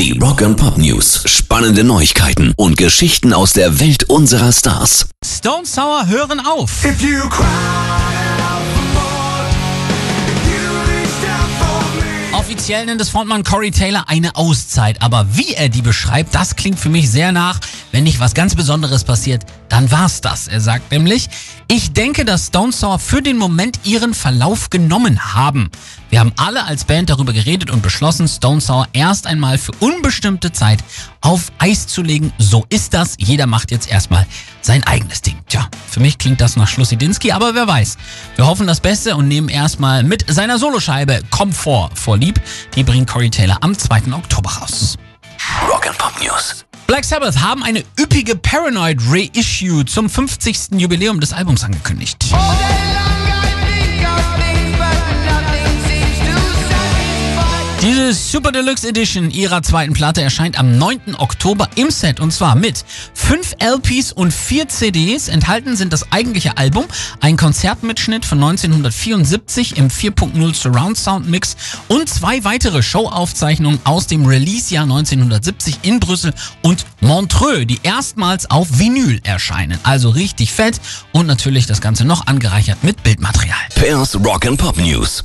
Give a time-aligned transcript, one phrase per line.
[0.00, 1.24] Die Rock and Pop News.
[1.26, 5.10] Spannende Neuigkeiten und Geschichten aus der Welt unserer Stars.
[5.22, 6.70] Stone Sour hören auf.
[12.32, 16.80] Offiziell nennt es Frontmann Corey Taylor eine Auszeit, aber wie er die beschreibt, das klingt
[16.80, 17.60] für mich sehr nach,
[17.92, 20.48] wenn nicht was ganz Besonderes passiert, dann war's das.
[20.48, 21.28] Er sagt nämlich,
[21.68, 25.70] ich denke, dass Stone Sour für den Moment ihren Verlauf genommen haben.
[26.08, 30.52] Wir haben alle als Band darüber geredet und beschlossen, Stone Sour erst einmal für unbestimmte
[30.52, 30.80] Zeit
[31.20, 32.32] auf Eis zu legen.
[32.38, 33.14] So ist das.
[33.18, 34.26] Jeder macht jetzt erstmal
[34.60, 35.38] sein eigenes Ding.
[35.48, 37.96] Tja, für mich klingt das nach Schlussidinski, aber wer weiß.
[38.36, 42.40] Wir hoffen das Beste und nehmen erstmal mit seiner Soloscheibe Comfort vorlieb.
[42.74, 44.12] Die bringt Corey Taylor am 2.
[44.12, 44.96] Oktober raus.
[45.68, 46.64] Rock and Pop News.
[46.90, 50.70] Black Sabbath haben eine üppige Paranoid Reissue zum 50.
[50.72, 52.16] Jubiläum des Albums angekündigt.
[52.32, 52.69] All
[57.82, 61.14] Diese Super Deluxe Edition ihrer zweiten Platte erscheint am 9.
[61.16, 62.84] Oktober im Set und zwar mit
[63.14, 65.28] 5 LPs und 4 CDs.
[65.28, 66.84] Enthalten sind das eigentliche Album,
[67.20, 71.56] ein Konzertmitschnitt von 1974 im 4.0 Surround Sound Mix
[71.88, 78.78] und zwei weitere Showaufzeichnungen aus dem Release-Jahr 1970 in Brüssel und Montreux, die erstmals auf
[78.78, 79.78] Vinyl erscheinen.
[79.84, 80.78] Also richtig fett
[81.12, 83.56] und natürlich das Ganze noch angereichert mit Bildmaterial.
[83.74, 85.18] Pairs Rock and Pop News.